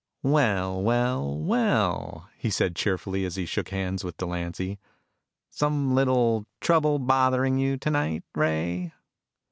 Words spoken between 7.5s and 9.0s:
you tonight, Ray?"